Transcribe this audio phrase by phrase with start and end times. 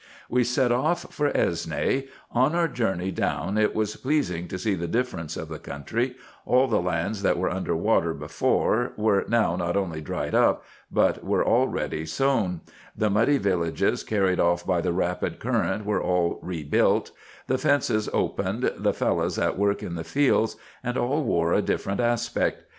[0.31, 2.07] We set off for Esne.
[2.31, 6.67] On our way down it was pleasing to see the difference of the country: all
[6.67, 11.45] the lands that were under water before were now not only dried up, but were
[11.45, 12.61] already sown;
[12.97, 17.11] the muddy villages carried off by the rapid current were all rebuilt;
[17.45, 21.99] the fences opened; the Fellahs at work in the fields, and all wore a different
[22.01, 22.63] aspect.